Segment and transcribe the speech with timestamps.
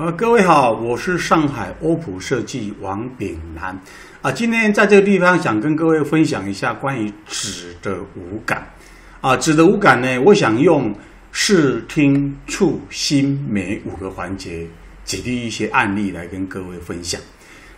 [0.00, 3.78] 呃，各位好，我是上海欧普设计王炳南
[4.22, 4.32] 啊。
[4.32, 8.66] 今天在这个地方想跟各位分享一下关于纸的五感
[9.20, 9.36] 啊。
[9.36, 10.90] 纸的五感呢，我想用
[11.32, 14.66] 视听触心媒五个环节
[15.04, 17.20] 举例一些案例来跟各位分享。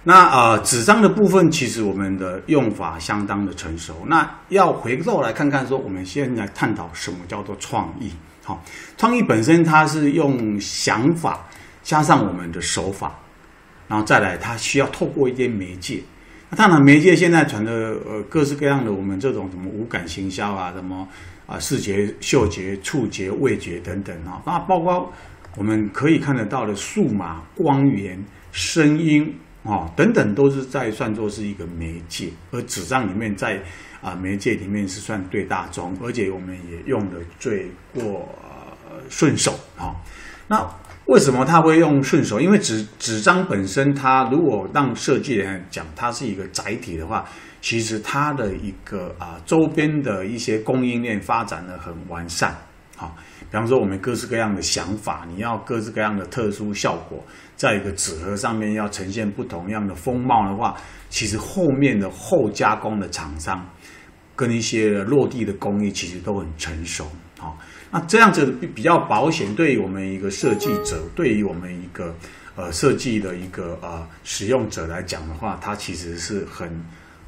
[0.04, 3.96] 那啊，纸张的部分其实我们的用法相当的成熟。
[4.06, 8.12] 那要回头来看看说，我们先来探讨什么叫做创意？
[8.44, 8.62] 好，
[8.96, 11.44] 创意本身它是用想法。
[11.82, 13.18] 加上我们的手法，
[13.88, 16.00] 然后再来，它需要透过一些媒介。
[16.48, 21.08] 那当然，媒介现在传的呃各式各样的，我们这种什么五感行销啊，什么
[21.46, 25.10] 啊视觉、嗅觉、触觉、味觉等等啊，那包括
[25.56, 32.28] 我们可以看得到的数码、光源、声音啊等等，都是在算作是一个媒介。
[32.50, 33.58] 而纸张里面在
[34.00, 38.28] 啊媒介里面是算最大宗，而且我们也用的最过
[39.08, 39.96] 顺手啊。
[40.48, 40.58] 那
[41.12, 42.40] 为什么他会用顺手？
[42.40, 47.22] 因为纸纸张本身，它如果让设计人讲它是一个载体的话，
[47.60, 52.56] 其实它的一个啊周边的一些供应链发展的很完善。
[52.96, 57.22] 好，比方说我们各式各样的想法，你要各式各样的特殊效果，
[57.56, 60.74] 在一个纸盒上面要呈现不同样的风貌的话，
[61.10, 63.62] 其实后面的后加工的厂商
[64.34, 67.06] 跟一些落地的工艺其实都很成熟。
[67.94, 72.16] 那这样子比较保险，对于我们一个设计者，对于我们一个
[72.56, 76.70] 呃设计的一个呃使用者来讲的话，它其实是很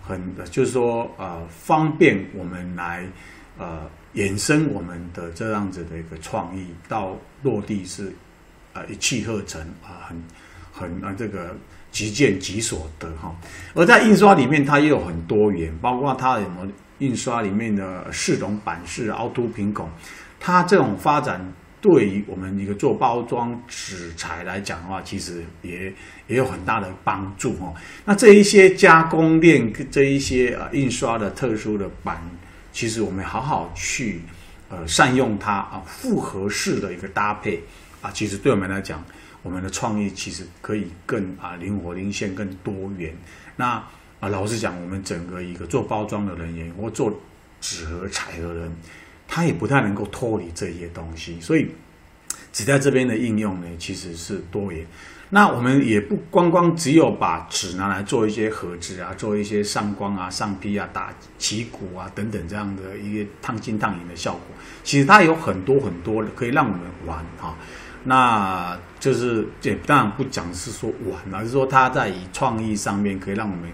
[0.03, 0.19] 很
[0.51, 3.07] 就是说呃方便我们来
[3.59, 3.83] 呃
[4.15, 8.11] 衍生我们的这样子的一个创意到落地是
[8.73, 10.23] 呃一气呵成啊，很
[10.73, 11.55] 很啊这个
[11.93, 13.37] 即见即所得哈。
[13.75, 16.67] 而在印刷里面，它也有很多元，包括它有什么
[17.01, 19.91] 印刷里面的视铜版式、凹凸平孔。
[20.47, 21.41] 它这种发展
[21.81, 25.91] 对于我们一个做包装纸材来讲的话，其实也
[26.27, 27.75] 也有很大的帮助哦。
[28.05, 32.21] 那这一些加工链，这一些呃印刷的特殊的版，
[32.75, 34.21] 其实我们好好去
[34.69, 37.63] 呃善用它啊，复合式的一个搭配
[38.03, 39.03] 啊，其实对我们来讲，
[39.43, 43.17] 我们的创意其实可以更啊灵活、灵现、更多元。
[43.57, 43.83] 那
[44.21, 47.19] 啊，老实讲，我们整个一个做包装的人员或做
[47.63, 48.71] 纸盒彩的人。
[49.35, 51.69] 它也不太能够脱离这些东西，所以
[52.53, 54.87] 纸在这边的应用呢，其实是多元。
[55.31, 64.43] 那我们也不光光只有把纸拿来做一些盒子啊，做一些上光啊、上坯啊、打旗鼓啊等等这样的一个烫金烫银的效果。
[64.85, 67.57] 其实它有很多很多可以让我们玩哈。
[68.05, 73.69] 那就是也当然不讲是说玩，而是说它在以创意上面可以让我们。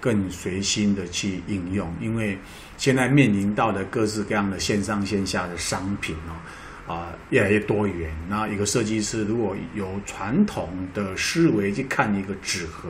[0.00, 2.38] 更随心的去应用，因为
[2.78, 8.10] 现在面临到的各式各样的线上线下的商品哦，啊、越来越多元。
[8.28, 12.88] 那一个设计师如果有传统的思维去看一个纸盒，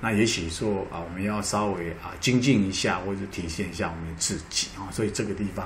[0.00, 4.92] 那也许说啊，我们要稍微啊精进一下，或者体现一下我们自己啊。
[4.92, 5.64] 所以这个地方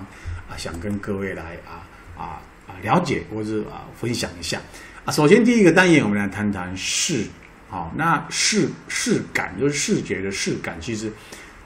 [0.48, 1.82] 啊，想跟各位来啊
[2.16, 4.60] 啊啊了解，或者啊分享一下
[5.04, 5.10] 啊。
[5.10, 7.26] 首先第一个单元，我们来谈谈视。
[7.70, 11.12] 好，那视视感就是视觉的视感，其实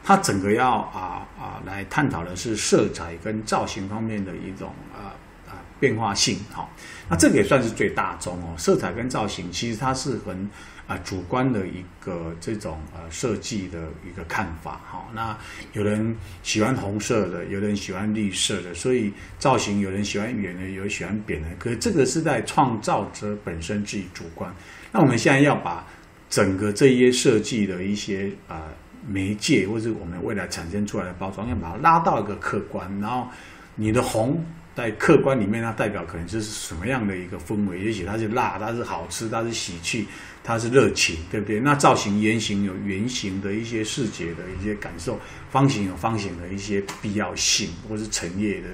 [0.03, 5.15] 它整个要啊啊来探讨的是色彩跟造型方面的一种啊
[5.49, 6.41] 啊变化性。
[6.53, 6.69] 好，
[7.09, 8.55] 那这个也算是最大宗哦。
[8.59, 10.51] 色彩跟造型其实它是很
[10.93, 14.81] 啊主观的一个这种呃设计的一个看法。
[14.85, 15.37] 好，那
[15.73, 21.49] 有人喜欢红色的，有人喜欢绿色的，所以造型有人喜欢圆的，有人喜欢扁的。
[21.59, 24.53] 可是这个是在创造者本身自己主观。
[24.93, 25.87] 那我们现在要把
[26.29, 28.73] 整个这些设计的一些啊、呃、
[29.07, 33.27] 媒介，或是我们未来产生出来的包装，要把它拉到一个客观，然后
[33.75, 34.45] 你的红
[34.75, 37.79] 在客观里面，它代表可能就是什么样的一个氛围？
[37.81, 40.07] 也许它是辣，它是好吃，它是喜气，
[40.43, 41.61] 它是热情，对不对？
[41.61, 48.69] 那造型圆形有圆形的一些视觉的一些感受，方形有方形的一些必要性，或是陈列的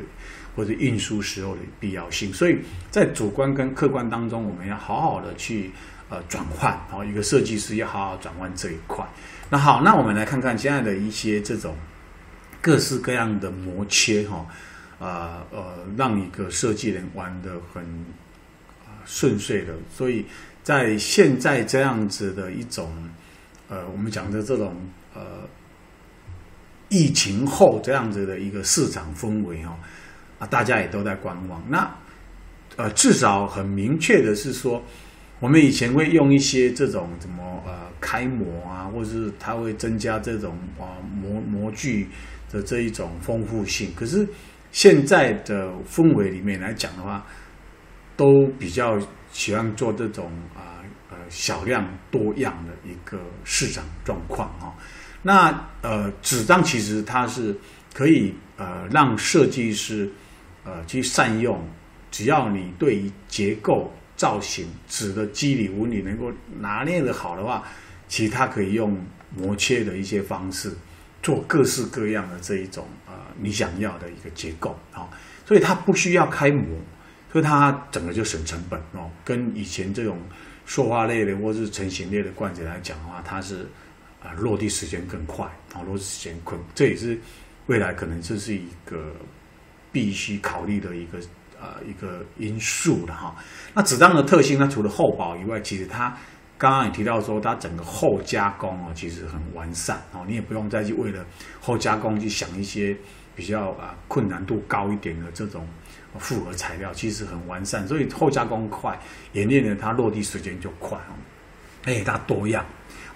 [0.54, 2.32] 或者运输时候的必要性。
[2.32, 2.58] 所以
[2.90, 5.70] 在主观跟客观当中，我们要好好的去。
[6.10, 9.06] 呃，转换，好，一个设计师要好好转换这一块。
[9.50, 11.76] 那好，那我们来看看现在的一些这种
[12.62, 14.46] 各式各样的模切，哈，
[14.98, 17.84] 啊呃，让一个设计人玩得很
[19.04, 19.74] 顺遂的。
[19.90, 20.24] 所以
[20.62, 22.92] 在现在这样子的一种，
[23.68, 24.76] 呃，我们讲的这种
[25.14, 25.22] 呃
[26.88, 29.74] 疫情后这样子的一个市场氛围，哦，
[30.38, 31.62] 啊，大家也都在观望。
[31.68, 31.90] 那
[32.76, 34.82] 呃，至少很明确的是说。
[35.40, 42.08] 我们以前会用一些这种什么呃开模啊，或者是它会增加这种啊模模具
[42.50, 43.92] 的这一种丰富性。
[43.94, 44.26] 可是
[44.70, 47.24] 现在的氛围里面来讲的话，
[48.16, 48.98] 都比较
[49.30, 54.74] 喜欢做这种啊呃，小量多样的一个市场状况啊。
[55.22, 57.56] 那呃纸张其实它是
[57.92, 60.10] 可以呃让设计师
[60.64, 61.66] 呃去善用，
[62.10, 66.30] 只要你对于结构造型纸的肌理纹理能够
[66.60, 67.64] 拿捏得好的话，
[68.06, 68.96] 其实它可以用
[69.36, 70.72] 磨切的一些方式
[71.22, 75.08] 做各式各样的这一种呃你想要的一个结构啊，
[75.46, 76.64] 所以它不需要开模，
[77.32, 79.10] 所以它整个就省成本哦。
[79.24, 80.18] 跟以前这种
[80.66, 83.66] 塑化类的或是成型类的罐子来讲的话，它是
[84.22, 87.18] 啊落地时间更快啊，落地时间快，这也是
[87.66, 89.12] 未来可能这是一个
[89.90, 91.18] 必须考虑的一个
[91.60, 93.34] 呃一个因素的哈。
[93.74, 96.16] 那纸张的特性呢，除了厚薄以外，其实它
[96.58, 101.24] 刚刚也提到说，它整个后加工哦，其实很完善哦，你也不用再去为了
[101.60, 102.96] 后加工去想一些
[103.36, 105.64] 比较啊困难度高一点的这种
[106.18, 108.98] 复合材料，其实很完善，所以后加工快，
[109.34, 111.14] 演练呢它落地时间就快哦，
[111.84, 112.66] 哎，它多样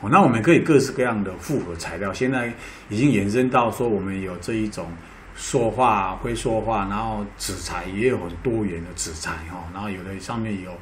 [0.01, 2.55] 哦，那我们可以各式各样的复合材料，现在
[2.91, 4.87] 已经延伸到说我们有这一种
[5.35, 10.73] 塑化、会塑化，然后纸材也有很多元的纸材哈，然后有的上面有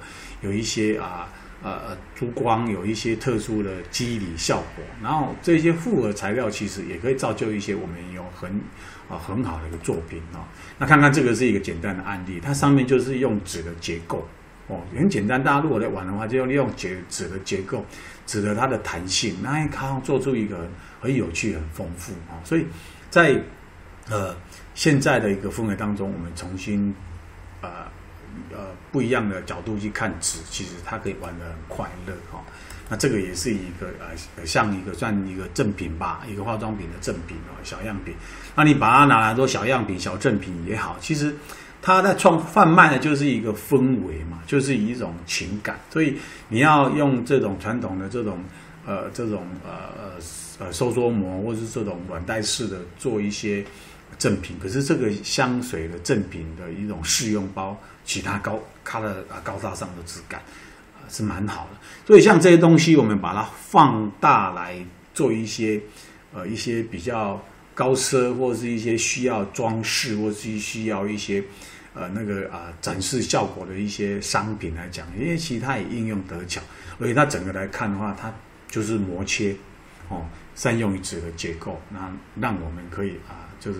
[0.42, 1.26] 有一些啊。
[1.62, 8.50] 呃，珠光有一些特殊的肌理效果，然后这些复合材料其实也可以造就一些我们有很
[9.10, 10.48] 啊很好的一个作品啊。
[10.78, 14.26] 那看看这个是一个简单的案例，它上面就是用纸的结构
[14.68, 15.44] 哦，很简单。
[15.44, 17.84] 大家如果在玩的话，就用利用纸纸的结构，
[18.24, 20.66] 纸的它的弹性，那它做出一个
[20.98, 22.40] 很有趣、很丰富啊。
[22.42, 22.64] 所以
[23.10, 23.38] 在
[24.08, 24.34] 呃
[24.74, 26.94] 现在的一个氛围当中，我们重新
[27.60, 27.89] 呃。
[28.50, 32.40] 呃，不一样的角度去看纸，其实它可以玩得很快乐哈、哦。
[32.88, 38.14] 那这个也是一个呃，像一个算一个赠品吧，一个化妆品的赠品哦，小样品。
[38.56, 41.34] 那你把它拿来做小样品、小赠品也好，其实
[41.80, 45.78] 它在创贩卖的就是一个氛围嘛，就是一种情感。
[45.90, 48.42] 所以你要用这种传统的这种
[48.86, 53.64] 呃这种呃呃呃收缩膜，或是这种软袋式的做一些。
[54.18, 60.40] 赠品，可是这个香水的赠品的一种试用包，其他高它的啊高大上的质感，
[60.96, 61.78] 啊是蛮好的。
[62.04, 64.84] 所以像这些东西，我们把它放大来
[65.14, 65.80] 做一些
[66.34, 67.40] 呃一些比较
[67.72, 71.40] 高奢，或是一些需要装饰，或是需要一些
[71.94, 76.60] 呃那个啊、展示效果的一些商品来讲，因为其实它也应用得巧，
[76.98, 78.34] 而且它整个来看的话，它
[78.68, 79.54] 就是磨切
[80.08, 80.26] 哦，
[80.56, 83.46] 善用于纸的结构，那让我们可以啊。
[83.60, 83.78] 就是，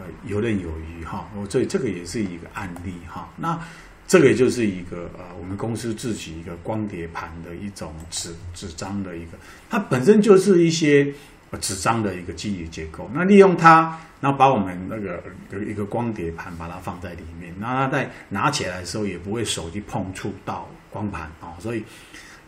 [0.00, 1.28] 呃，游刃有余哈。
[1.36, 3.28] 我这这个也是一个案例哈。
[3.36, 3.60] 那
[4.08, 9.38] 这个就是一个呃，我们公司自己一个光碟盘的一种纸纸张的一个，
[9.68, 11.12] 它本身就是一些
[11.60, 13.10] 纸张的一个记忆结构。
[13.12, 21.54] 那利用它，然后把我们那个有一个光碟盘把它放在里面，那它在拿起来的时候也不会手去碰触到光盘啊。
[21.60, 21.84] 所以，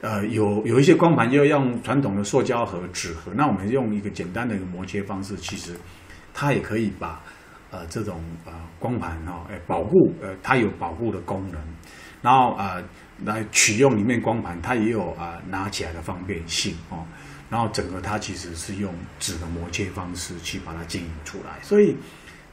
[0.00, 5.76] 呃，有有一些光盘就要用传统的塑胶盒、纸盒，那我们用一个简单的一个磨切方式，其实。
[6.34, 7.22] 它也可以把，
[7.72, 11.58] 呃，这种呃光盘哈，哎，保护，呃，它有保护的功能，
[12.20, 12.84] 然后呃，
[13.24, 17.02] 来取用里面光盘，它也有啊、拿起来的方便性哦，
[17.48, 21.96] 然后整个它其实是用纸的模切方式去把它经营出来，所以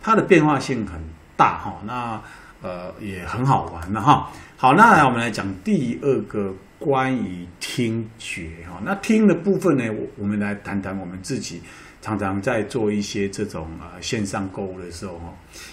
[0.01, 1.01] 它的变化性很
[1.35, 2.21] 大哈、哦，那
[2.61, 4.31] 呃也很好玩的哈。
[4.55, 11.61] 好，那我们来讲第二个关于听觉哈、那听的部分呢，我我们来谈谈我们自己。
[12.01, 15.19] 常常在做一些这种呃线上购物的时候，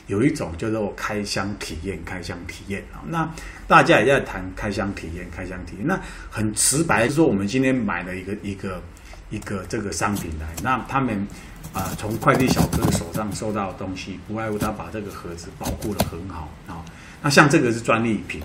[0.09, 2.99] 有一种叫做开箱体验，开箱体验啊。
[3.07, 3.29] 那
[3.69, 5.87] 大家也在谈开箱体验，开箱体验。
[5.87, 5.99] 那
[6.31, 8.83] 很直白，就说我们今天买了一个一个
[9.31, 11.27] 一个这个商品来，那他们
[11.73, 16.85] 啊从快递小哥手上收到的东西，不外乎他把这个盒子保护的很好啊。
[17.23, 18.43] 那像这个是专利品，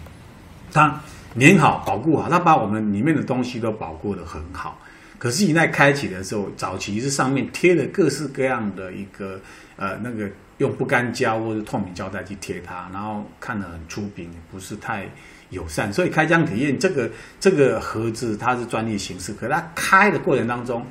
[0.71, 1.01] 他
[1.39, 4.77] 粘好保护好，他把我们里面的东西都保护的很好。
[5.21, 9.39] 可是你在开启的时候，早期是上面贴了各式各样的一个
[9.75, 15.07] 呃那个用不干胶或者透明胶带去贴它，然后看得很粗鄙，不是太
[15.51, 15.93] 友善。
[15.93, 17.07] 所以开箱体验这个
[17.39, 20.83] 这个盒子它是专业形式，可它开的过程当中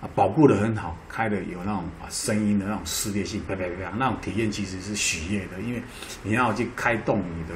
[0.00, 5.80] 啊保护得很好，开的有那种啊声音的那种撕裂性，啪啪啪那种体验其实是喜悦的，因为
[6.24, 7.54] 你要去开动你的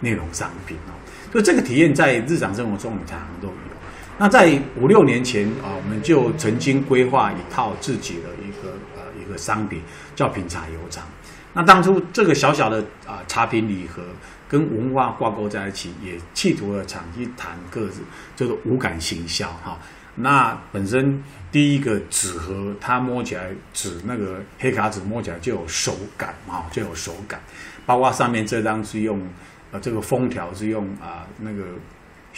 [0.00, 0.96] 内容商品哦，
[1.30, 3.77] 所以这个体验在日常生活中你常常都有。
[4.18, 9.80] 那在五六年前啊，我们就曾经规划一套自己的一个呃一个商品，
[10.16, 11.04] 叫品茶油厂。
[11.52, 14.02] 那当初这个小小的啊茶品礼盒
[14.48, 18.00] 跟文化挂钩在一起，也企图了长期谈个子，
[18.34, 19.78] 叫做五感行销哈。
[20.16, 21.22] 那本身
[21.52, 27.40] 第一个纸盒，它摸起来纸那个黑卡纸摸起来就有手感啊，就有手感，
[27.86, 29.22] 包括上面这张是用
[29.70, 31.62] 呃这个封条是用啊、那个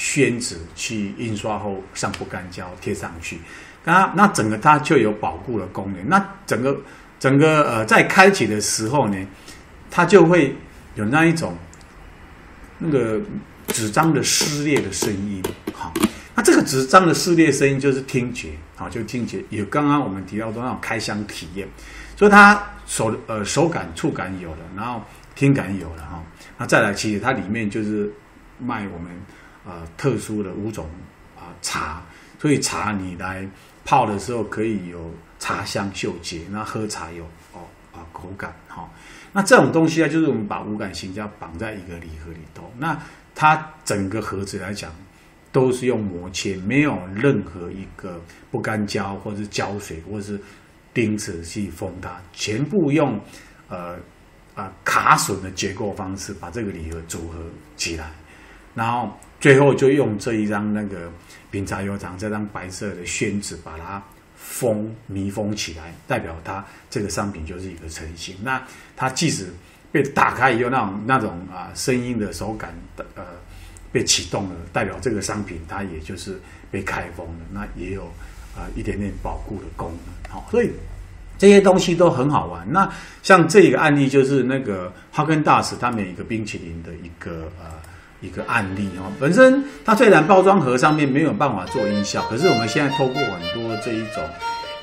[0.01, 3.39] 宣纸去印刷后上不干胶贴上去，
[3.85, 6.09] 那那整个它就有保护的功能。
[6.09, 6.75] 那整个
[7.19, 9.27] 整个呃在开启的时候呢，
[9.91, 10.57] 它就会
[10.95, 11.55] 有那一种
[12.79, 13.21] 那个
[13.69, 15.43] 纸张的撕裂的声音，
[15.75, 15.93] 好。
[16.35, 19.45] 那这个纸张的撕裂声音就是听觉，啊，就听觉。
[19.51, 21.69] 有刚刚我们提到的那种开箱体验，
[22.17, 25.05] 所以它手呃手感触感有了，然后
[25.35, 26.23] 听感有了哈，
[26.57, 28.11] 那再来其实它里面就是
[28.59, 29.11] 卖我们
[29.65, 30.89] 呃特殊的五种
[31.37, 32.03] 啊茶，
[32.39, 33.49] 所以茶你来
[33.85, 37.61] 泡的时候可以有茶香嗅觉，那喝茶有哦
[37.93, 38.89] 啊口感哈，
[39.33, 42.97] 那这种东西啊就是我们把五感形胶绑在一个礼盒里头，那
[43.35, 44.93] 它整个盒子来讲。
[45.53, 50.41] 都是用膜切，没有任何一个不干胶或者是胶水或者是
[50.95, 53.21] 钉子去封它，全部用
[53.67, 53.95] 呃
[54.55, 57.41] 啊、呃、卡榫的结构方式把这个礼盒组合
[57.77, 58.13] 起来，
[58.77, 61.11] 然后最后就用这一张那个
[61.51, 64.01] 品茶悠长这张白色的宣纸把它
[64.37, 68.37] 封密封起来，代表它这个商品就是一个成型。
[68.43, 68.63] 那
[68.97, 69.49] 它即使
[69.91, 73.25] 被打开以后，那种那种啊声音的手感的呃。
[73.93, 78.05] 被启动了，代表这个商品它也就是被开封了，那也有
[78.55, 80.71] 啊、一点点保护的功能，好，所以
[81.37, 82.65] 这些东西都很好玩。
[82.71, 82.89] 那
[83.21, 87.67] 像这个案例就是那个哈根达斯它每一个冰淇淋的一个呃
[88.21, 94.23] 一个案例哦，本身它虽然包装盒上面没有办法做音效，可是我们现在透过很多这一种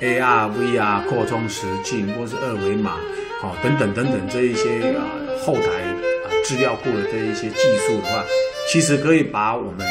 [0.02, 2.98] AR、VR 扩充实境或是二维码，
[3.42, 5.04] 好等等等等这一些啊、
[5.44, 8.24] 后台啊资、料库的这一些技术的话。
[8.70, 9.88] 其实可以把我们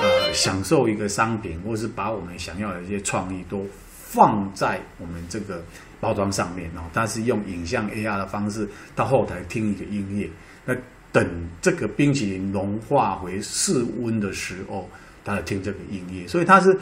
[0.00, 5.60] 呃享受一个商品，或是把我们想要的一些创意都放在我们这个
[5.98, 6.82] 包装上面哦。
[6.94, 10.30] 它是用影像 AR 的方式到后台听一个音乐，
[10.64, 10.72] 那
[11.12, 14.88] 等这个冰淇淋融化为室温的时候，
[15.24, 16.76] 它来听这个音乐，所以它是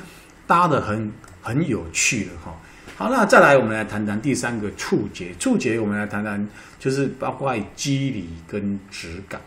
[0.46, 2.54] 搭得很很有趣的哈。
[2.96, 6.46] 好，那再来我们来谈谈第三个触觉，触觉我们来谈谈
[6.78, 9.40] 就是包括肌理跟质感。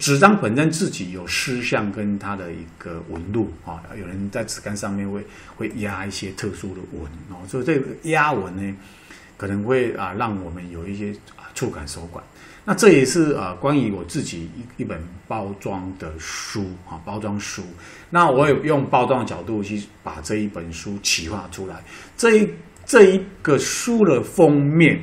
[0.00, 5.24] 纸张本身自己有湿相跟它的一个纹路啊，有人在纸干上面会
[5.56, 8.76] 会压一些特殊的纹哦，所以这个压纹呢，
[9.36, 12.22] 可能会啊让我们有一些啊触感手感。
[12.68, 17.62] 那这也是啊关于我自己一一本包装的书啊，包装书。
[18.10, 21.76] 那我有用包装的角度去把这一本书企划出来。
[22.16, 22.50] 这一
[22.84, 25.00] 这一个书的封面，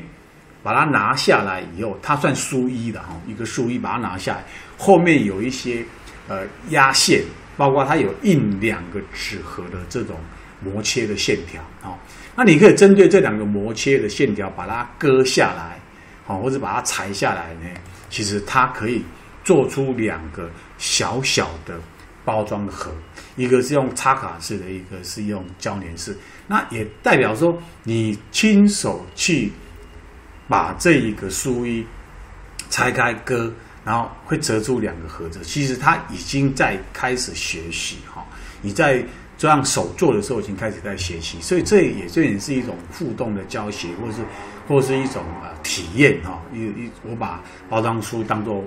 [0.62, 4.44] 把它拿下来以后，它算书衣的哈，一个书衣把它拿下来。
[4.78, 5.86] 后面有一些
[6.28, 7.24] 呃压线，
[7.56, 10.18] 包括它有印两个纸盒的这种
[10.62, 11.98] 模切的线条啊，
[12.36, 15.80] 那你可以针对这两个模切的线条把它割下来，
[16.26, 17.70] 好，或者把它裁下来呢，
[18.10, 19.04] 其实它可以
[19.44, 21.80] 做出两个小小的
[22.26, 22.92] 包装盒，
[23.36, 29.52] 一个是用插卡式的，一个是用胶粘式，那也代表说你亲手去
[30.48, 31.86] 把这一个书衣
[32.70, 33.52] 拆开割。
[33.86, 38.26] 然后会折出两个盒子，其实他已经在开始学习哈。
[38.62, 39.04] 你在
[39.38, 44.20] 这样手做的时候，已经开始在学习，所以这也这也是一种互动的教学，或者是
[44.68, 46.42] 或是一种呃体验哈。
[46.54, 48.64] 一一我把包装书当做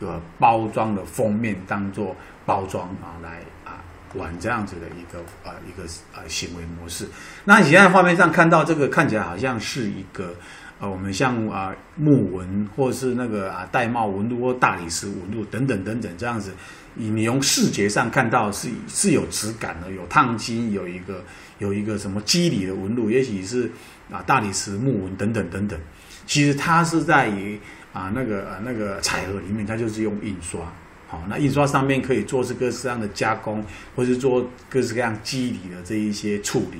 [0.00, 2.14] 呃包装的封面，当做
[2.44, 3.82] 包装啊来啊
[4.14, 7.06] 玩这样子的一个呃一个呃行为模式。
[7.44, 10.34] 那你现在画面上看到这个，看起来好像是一个。
[10.78, 16.52] 呃，我们像啊木纹，或是那个啊玳瑁纹路或大理石纹路等等等等这样子，
[16.92, 21.24] 你你用视觉上看到是是有质感的，有烫金，有一个
[21.60, 23.72] 有一个什么肌理的纹路，也许是
[24.10, 25.78] 啊大理石木纹等等等等。
[26.26, 27.58] 其实它是在于
[27.92, 30.60] 啊那个啊那个彩盒里面，它就是用印刷，
[31.08, 36.78] 好，那印刷上面可以做是各式各样的加工，或是做各式各样肌理的这一些处理，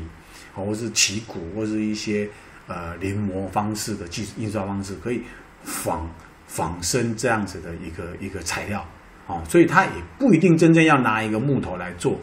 [0.52, 2.28] 好，或是起骨，或是一些。
[2.68, 5.22] 呃，临摹方式的技术印刷方式可以
[5.62, 6.10] 仿
[6.48, 8.84] 仿生这样子的一个一个材料，
[9.28, 12.18] 哦，所以它也不一定真正要拿一个木头来做，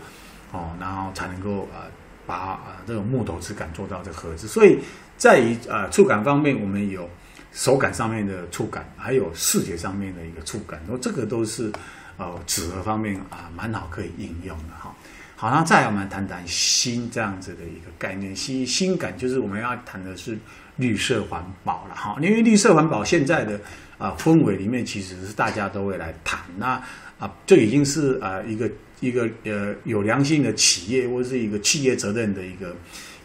[0.51, 1.89] 哦，然后才能够呃
[2.25, 4.47] 把呃这种木头质感做到这盒子。
[4.47, 4.79] 所以
[5.17, 7.09] 在于呃触感方面，我们有
[7.51, 11.71] 手感上面的触感，还有视觉上面的一个触感，然后这个都是
[12.17, 14.93] 呃纸盒方面啊蛮好可以应用的哈。
[15.35, 20.37] 好，那再我们谈谈新这样子的一个概念，新新感就是我们要谈的是
[20.77, 22.15] 绿色环保了哈。
[22.21, 23.59] 因为绿色环保现在的
[23.97, 26.39] 啊氛围里面，其实是大家都会来谈。
[26.57, 26.81] 那
[27.19, 28.69] 啊，这已经是啊一个
[29.03, 32.75] 一个呃有良心的企业或者是一个企业责任的一个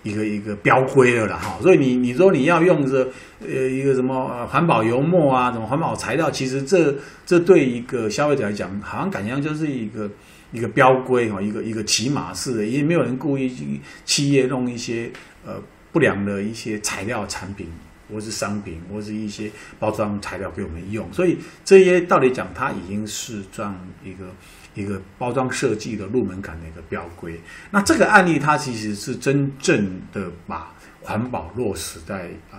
[0.02, 1.58] 一个一个标规了了哈。
[1.62, 3.08] 所以你你说你要用这
[3.40, 6.94] 呃一个什么环保油墨啊，什么环保材料，其实这
[7.25, 10.11] 这对一个消费者来讲，好像感觉就是一个
[10.50, 15.11] 一个标规哈，一个一个骑马式的，因为没有人故意去企业弄一些
[15.47, 17.68] 呃不良的一些材料产品。
[18.11, 24.25] 或是商品，或是一些包装材料给我们用，所以这些道理讲，它已经是这样一个
[24.80, 27.40] 一个包装设计的入门款的一个标规。
[27.70, 32.58] 那这个案例，它其实是真正的把环保落实在啊、呃、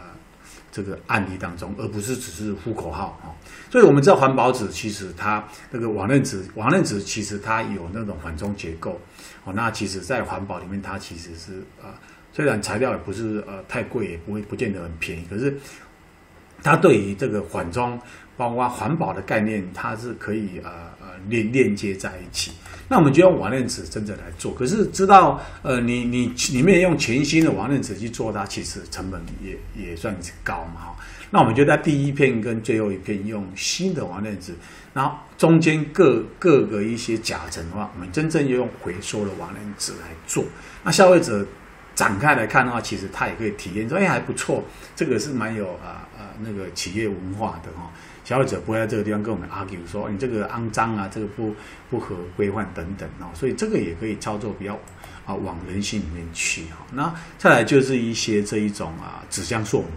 [0.71, 3.31] 这个案例当中，而不是只是呼口号啊。
[3.71, 8.99] 所以我们知道环保纸其实它那个网链纸，网链纸其实它有那种缓冲结构
[9.45, 9.53] 哦。
[9.53, 11.89] 那其实在环保里面，它其实是啊。
[11.89, 11.93] 呃
[12.31, 15.57] 虽然材料也不是呃太贵，也不会不见得很便宜，可是
[16.63, 17.99] 它对于这个缓冲，
[18.38, 20.93] 包括环保的概念，它是可以啊
[21.27, 22.51] 连链接在一起。
[22.88, 30.95] 那我们就用网链纸真正来做，可是知道呃你你里面用全新的网链纸去做它，其实成本也也算是高嘛哈。
[31.29, 34.53] 那我们就在第一片跟最后一片用新的网链纸，
[34.93, 40.43] 然后中间各各个一些夹层的话，我们真正用回收的网链纸来做。
[40.83, 41.45] 那消费者。
[41.95, 44.63] 展开来看的话，其实他也可以体验说，哎，还不错，
[44.95, 47.91] 这个是蛮有啊啊、那个企业文化的哈。
[48.29, 51.55] 消费者不会在这个地方跟我们 argue 说你这个肮脏啊，这个不
[51.89, 53.25] 不合规范等等哦。
[53.33, 54.75] 所以这个也可以操作比较
[55.25, 56.86] 啊往人性里面去哈。
[56.93, 59.89] 那再来就是一些这一种啊纸箱塑膜，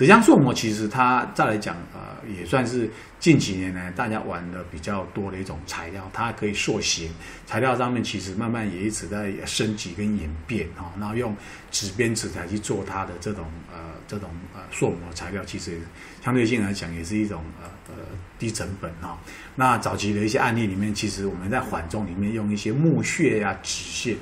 [0.00, 2.90] 纸箱塑膜其实它再来讲呃也算是。
[3.18, 7.10] 近几年来，大家玩的比较多的一种材料，它可以塑形。
[7.44, 10.90] 材料上面其实慢慢也一直在升级跟演变哈。
[10.98, 11.36] 然后用
[11.70, 13.78] 纸编纸材去做它的这种呃
[14.08, 15.78] 这种呃塑膜材料，其实
[16.24, 17.94] 相对性来讲也是一种呃呃
[18.38, 19.18] 低成本哈。
[19.54, 24.16] 那早期的一些案例里面，其实我们在缓冲里面用一些木屑呀、纸屑，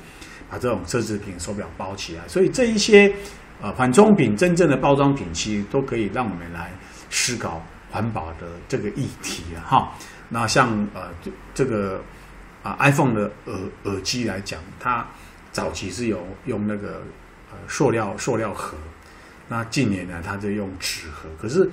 [0.50, 2.26] 把这种奢侈品手表包起来。
[2.26, 3.14] 所以这一些
[3.60, 6.72] 呃缓冲品真正的包装品，其实都可以让我们来
[7.10, 7.62] 思考。
[7.90, 9.94] 环保的这个议题，哈，
[10.28, 11.08] 那像呃
[11.54, 12.02] 这个
[12.62, 15.06] 啊 iPhone 的耳耳机来讲，它
[15.52, 17.02] 早期是有用那个
[17.50, 18.76] 呃塑料塑料盒，
[19.48, 21.30] 那近年呢，它就用纸盒。
[21.40, 21.70] 可是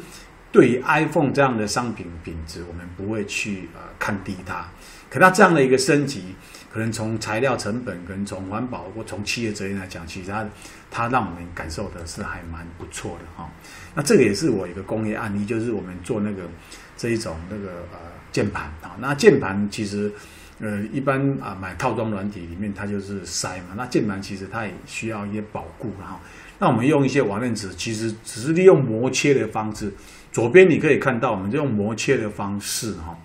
[0.54, 4.66] 对于 iPhone 这样的商品品质，我们不会去呃看低它。
[5.10, 6.34] 可它这样的一个升级，
[6.76, 10.46] 可能从材料成本跟从环保或从企业责任来讲，其实它
[10.92, 13.50] 它让我们感受的是还蛮不错的哈。
[13.94, 16.44] 那这个也是我一个工业案例，就是我们做那个
[16.98, 18.00] 这一种那个呃
[18.34, 18.98] 键盘啊。
[19.00, 20.12] 那键盘其实
[20.60, 23.68] 呃一般啊买套装软体里面它就是塞嘛。
[23.78, 26.20] 那键盘其实它也需要一些保护哈。
[26.60, 29.90] 那我们用一些网链纸，其实只是利用磨切的方式。
[30.34, 33.18] 左边你可以看到，我们就用磨切的方式哈，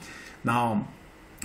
[0.45, 0.79] 然后。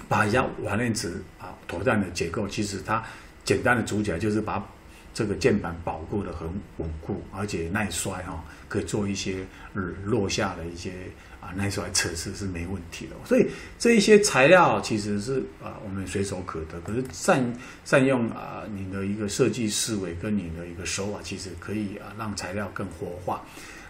[0.08, 3.04] 把一下网链纸啊，妥善的结构，其实它
[3.44, 4.64] 简单的组起来就是把
[5.14, 9.46] 这个键盘保护的很稳固，而且耐摔哈，可以做一些
[10.04, 10.92] 落下的一些
[11.40, 13.16] 啊耐摔测试是没问题的。
[13.26, 13.48] 所以
[13.80, 17.54] 这一些材料其实是啊我们随手可得，可是善
[17.86, 23.42] 善用啊你的一个设计思维跟你的一个手法，其实可以啊让材料更活化。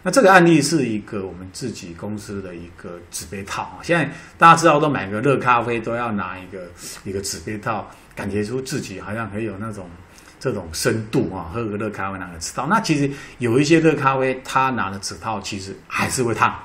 [0.06, 3.82] 那这个案例是一个我们自己公司的一个纸杯套啊。
[3.82, 6.70] 现在大家知道，都买个热咖啡都要拿一个
[7.02, 9.90] 一个纸杯套，感觉出自己好像很有那种
[10.38, 11.50] 这种深度啊。
[11.52, 16.56] 喝个热咖啡拿个纸套，那其实有一些热咖啡，他拿的纸套其实还是会烫。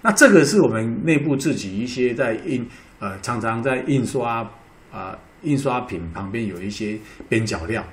[0.00, 2.64] 那这个是我们内部自己一些在印
[3.00, 4.48] 呃，常常在印刷啊、
[4.92, 6.96] 呃、印刷品旁边有一些
[7.28, 7.84] 边角料。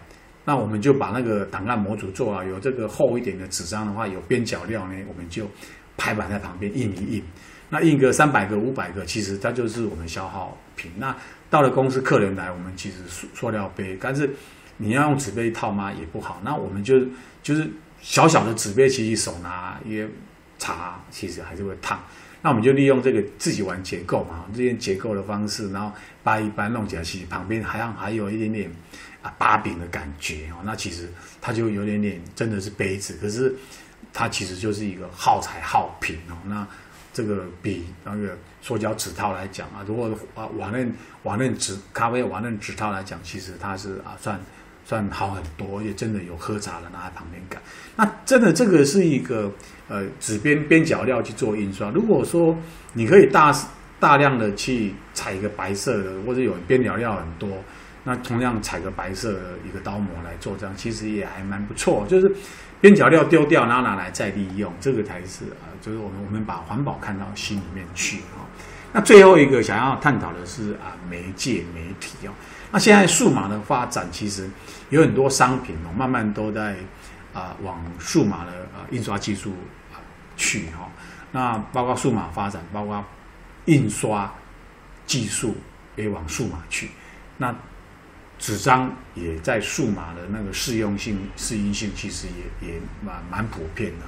[0.51, 5.49] 那我们就把那个档案模组做啊，有这个厚一点的纸张的话，有边角料呢，我们就
[5.95, 7.23] 排版在旁边印一印。
[7.69, 10.91] 那印个三百个、五百个，其实它就是我们消耗品。
[10.97, 11.15] 那
[11.49, 14.29] 到了公司客人来，我们其实塑塑料杯，但是
[14.75, 15.89] 你要用纸杯套吗？
[15.93, 16.41] 也不好。
[16.43, 16.99] 那我们就
[17.41, 17.65] 就是
[18.01, 20.05] 小小的纸杯，其实手拿因为
[20.59, 21.97] 茶，其实还是会烫。
[22.41, 25.89] 那我们就利用这个自己玩结构嘛，这些结构的方式，然后
[26.21, 28.69] 把一般弄起来，其实旁边还还有一点点。
[29.21, 31.07] 啊，把柄的感觉哦，那其实
[31.39, 33.55] 它就有点点真的是杯子，可是
[34.11, 36.33] 它其实就是一个耗材耗品哦。
[36.45, 36.65] 那
[37.13, 40.91] 这个比那个塑胶纸套来讲啊，如果啊瓦楞
[41.23, 44.39] 瓦楞纸咖啡瓦楞纸套来讲，其实它是啊算
[44.85, 47.61] 算好很多，也真的有喝茶的拿在旁边干。
[47.95, 49.51] 那真的这个是一个
[49.87, 51.89] 呃纸边边角料去做印刷。
[51.91, 52.57] 如果说
[52.93, 53.55] 你可以大
[53.99, 57.49] 大量的去采一个白色的，或者有边角料很多。
[58.03, 62.05] 那同样采个白色一个刀模来做，这样其实也还蛮不错。
[62.07, 62.31] 就是
[62.79, 68.41] 边角料丢掉，然后拿来再利用，这个才是啊，就是我们我们把环保看到心里面去啊。
[68.91, 72.31] 那最后一个想要探讨的是啊，媒介媒体哦。
[72.71, 74.49] 那现在数码的发展，其实
[74.89, 76.75] 有很多商品哦，慢慢都在
[77.33, 79.53] 啊往数码的啊印刷技术
[79.93, 80.01] 啊
[80.35, 80.89] 去哈。
[81.31, 83.03] 那包括数码发展，包括
[83.65, 84.33] 印刷
[85.05, 85.55] 技术
[85.95, 86.89] 也往数码去。
[87.37, 87.55] 那
[88.41, 92.73] 纸张也在数码的那个适用性、适应性，其实也也
[93.05, 94.05] 蛮蛮普遍的。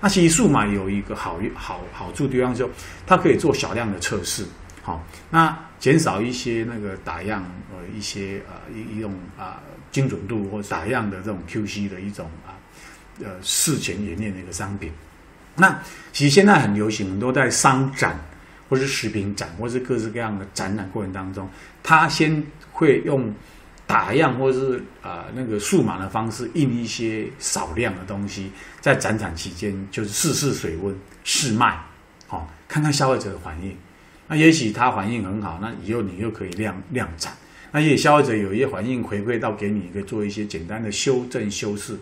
[0.00, 2.68] 那其实数码有一个好好好处地方，就
[3.06, 4.44] 它可以做小量的测试，
[4.82, 12.58] 好，那减少一些那个打样呃一些呃一一种啊精准度或打样的这种 QC 的一种啊
[13.20, 14.90] 呃事前演练的一个商品。
[15.54, 15.80] 那
[16.12, 18.18] 其实现在很流行，很多在商展
[18.68, 21.48] 或是食品展或是各式各样的展览过程当中，
[21.84, 23.32] 他先会用。
[23.86, 31.78] 打样或者是啊、呃、那个数码的方式印一些少量的东西，在展场期间就是试试水温试卖，
[32.26, 33.76] 好、哦、看看消费者的反应。
[34.26, 37.32] 那也许他反应很好，那以后你又可以量量产。
[37.70, 41.96] 那也许消费者有一些反应回馈到给你，可以做一些简单的修正修饰。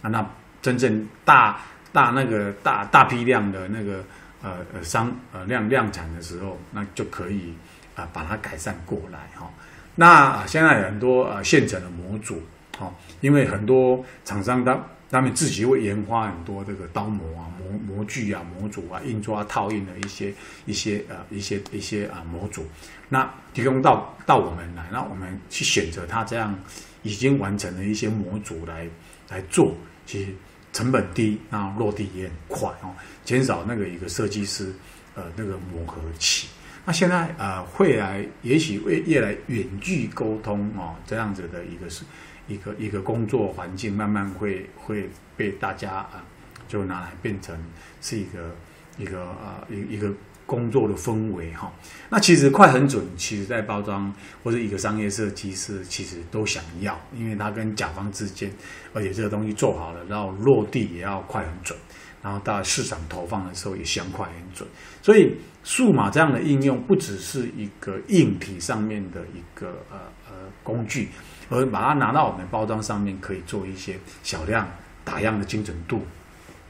[0.00, 0.26] 啊，那
[0.62, 1.60] 真正大
[1.92, 4.02] 大那个大大批量的那个
[4.42, 7.52] 呃呃商呃量量产的时候，那就可以
[7.94, 9.44] 啊、把它改善过来哈。
[9.44, 9.48] 哦
[9.96, 12.40] 那现在很多呃现成的模组，
[12.78, 14.78] 哦，因为很多厂商他
[15.10, 20.34] 他们自己会研发很多这个刀模啊、模模具啊、模组啊、印刷套印的一些
[20.66, 22.66] 一些呃一些一些啊模组，
[23.08, 26.54] 那提供到到我们来，那我们去选择它这样
[27.02, 28.86] 已经完成的一些模组来
[29.30, 30.34] 来做，其实
[30.72, 32.92] 成本低，然后落地也很快哦，
[33.24, 34.74] 减少那个一个设计师
[35.14, 36.48] 呃那个磨合期。
[36.86, 42.04] 那现在呃，会来也许会越来远距沟通哦，这样子的一个是
[42.46, 46.24] 一个一个工作环境，慢慢会会被大家啊、
[46.68, 47.58] 就拿来变成
[48.00, 48.54] 是一个
[48.96, 50.12] 一个啊一、一个
[50.46, 51.72] 工作的氛围哈、
[52.08, 58.50] 那其实快很准，其实在包装或者一个商业设计师其实都想要，因为它跟甲方之间，
[58.94, 61.76] 而且这个东西做好了，然后落地也要快很准。
[62.22, 64.68] 然后到市场投放的时候也相快很准，
[65.00, 71.08] 所以数码这样的应用不只是一个硬体上面的一个呃呃工具，
[71.50, 74.68] 而把它拿到我们包装上面，可以做一些小量
[75.04, 76.04] 打样的精准度，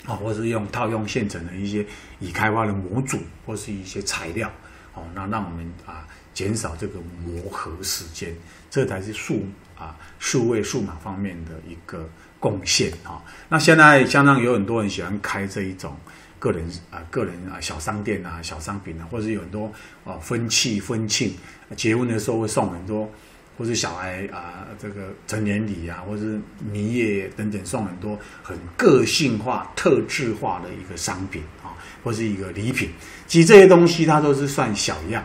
[0.07, 1.85] 啊，或是用套用现成的一些
[2.21, 4.51] 已开发的模组或是一些材料，
[4.95, 8.35] 哦，那让我们啊减少这个磨合时间，
[8.71, 9.45] 这才是数
[9.79, 12.09] 啊数位数码方面的一个。
[12.39, 15.97] 贡献啊，那现在相当有很多人喜欢开这一种
[16.39, 19.73] 个人啊、个人啊小商店啊、小商品啊，或者有很多
[20.05, 21.35] 啊婚庆、婚庆
[21.77, 23.11] 结婚的时候会送很多，
[23.57, 26.41] 或是小孩啊这个成年礼啊，或是
[26.71, 32.91] 蜜月等等送很多很个性化、特质化的一个商品啊，或是一个礼品。
[33.27, 35.25] 其实这些东西它都是算小样，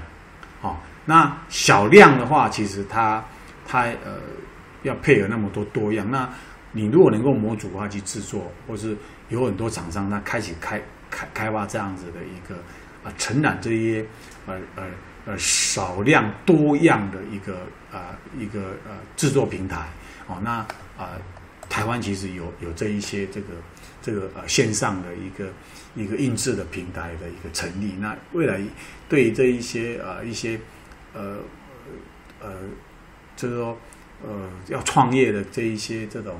[0.62, 3.24] 哦，那小量的话，其实它
[3.68, 4.20] 它呃
[4.84, 6.30] 要配合那么多多样那。
[6.74, 8.96] 你如果能够模组化去制作，或是
[9.28, 12.56] 有很多厂商，他开始开开开发这样子的一个
[13.04, 14.06] 啊，承揽这些
[14.48, 14.84] 呃呃
[15.26, 19.88] 呃少量多样的一个啊、一个呃制作平台
[20.28, 20.66] 哦，那
[20.98, 21.18] 啊、
[21.70, 23.48] 台湾其实有有这一些这个
[24.02, 25.50] 这个呃线上的一个
[25.96, 28.60] 一个印制的平台的一个成立，那未来
[29.08, 30.60] 对于这一些、呃、一些
[31.14, 31.38] 呃
[32.40, 32.54] 呃
[33.36, 33.78] 就是说
[34.24, 36.40] 呃要创业的这一些这种。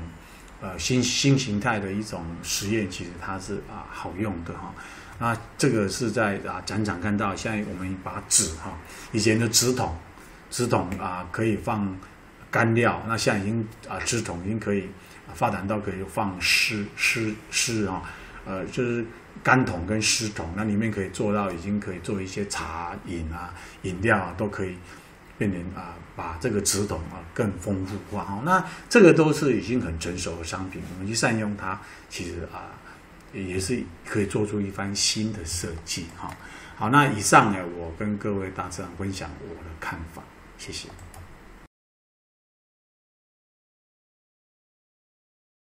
[0.64, 4.72] 呃，新新形态的一种实验，其实它是啊好用的哈。
[5.18, 8.78] 那这个是在啊展场看到，现在我们一把纸哈，
[9.10, 9.98] 以前的纸筒，
[10.52, 11.92] 纸筒啊可以放
[12.48, 14.88] 干料，那现在已经啊纸筒已经可以
[15.34, 18.04] 发展到可以放湿湿湿哈，
[18.46, 19.04] 呃就是
[19.42, 24.76] 干桶跟湿桶，那里面可以做到已经可以做一些茶饮啊饮料啊都可以。
[25.38, 28.42] 变成啊，把这个纸筒啊更丰富化哦。
[28.44, 32.70] 那这个都是已经很成熟的商品，我们去善用它，其实啊
[33.32, 36.30] 也是可以做出一番新的设计哈。
[36.76, 40.22] 好，那以上呢，我跟各位大家分享我的看法，
[40.64, 41.11] 谢谢。